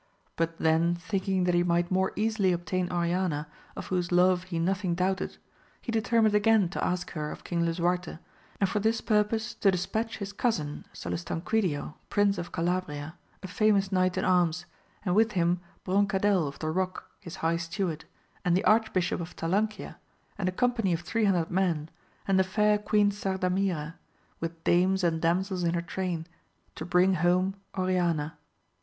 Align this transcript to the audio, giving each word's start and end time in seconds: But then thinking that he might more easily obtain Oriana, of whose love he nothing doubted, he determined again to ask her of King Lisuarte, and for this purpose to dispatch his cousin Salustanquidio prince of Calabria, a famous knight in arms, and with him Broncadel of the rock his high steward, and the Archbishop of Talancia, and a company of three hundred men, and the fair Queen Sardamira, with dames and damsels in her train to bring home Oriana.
But 0.35 0.57
then 0.57 0.95
thinking 0.95 1.43
that 1.43 1.53
he 1.53 1.61
might 1.61 1.91
more 1.91 2.11
easily 2.15 2.51
obtain 2.53 2.91
Oriana, 2.91 3.47
of 3.75 3.85
whose 3.93 4.11
love 4.11 4.45
he 4.45 4.57
nothing 4.57 4.95
doubted, 4.95 5.37
he 5.79 5.91
determined 5.91 6.33
again 6.33 6.69
to 6.69 6.83
ask 6.83 7.11
her 7.11 7.31
of 7.31 7.43
King 7.43 7.63
Lisuarte, 7.67 8.17
and 8.59 8.67
for 8.67 8.79
this 8.79 8.99
purpose 8.99 9.53
to 9.53 9.69
dispatch 9.69 10.17
his 10.17 10.33
cousin 10.33 10.85
Salustanquidio 10.91 11.93
prince 12.09 12.39
of 12.39 12.51
Calabria, 12.51 13.13
a 13.43 13.47
famous 13.47 13.91
knight 13.91 14.17
in 14.17 14.25
arms, 14.25 14.65
and 15.05 15.13
with 15.13 15.33
him 15.33 15.61
Broncadel 15.85 16.47
of 16.47 16.57
the 16.57 16.71
rock 16.71 17.11
his 17.19 17.35
high 17.45 17.57
steward, 17.57 18.05
and 18.43 18.57
the 18.57 18.65
Archbishop 18.65 19.21
of 19.21 19.35
Talancia, 19.35 19.97
and 20.35 20.49
a 20.49 20.51
company 20.51 20.93
of 20.93 21.01
three 21.01 21.25
hundred 21.25 21.51
men, 21.51 21.89
and 22.27 22.39
the 22.39 22.43
fair 22.43 22.79
Queen 22.79 23.11
Sardamira, 23.11 23.93
with 24.39 24.63
dames 24.63 25.03
and 25.03 25.21
damsels 25.21 25.63
in 25.63 25.75
her 25.75 25.79
train 25.83 26.25
to 26.73 26.85
bring 26.85 27.13
home 27.13 27.53
Oriana. 27.77 28.35